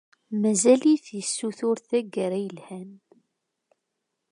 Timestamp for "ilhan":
2.47-2.91